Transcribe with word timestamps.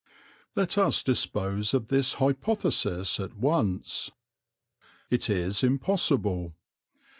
Let 0.55 0.79
us 0.79 1.03
dispose 1.03 1.75
of 1.75 1.89
this 1.89 2.15
hypothesis 2.15 3.19
at 3.19 3.35
once. 3.35 4.09
It 5.11 5.29
is 5.29 5.61
impossible. 5.63 6.55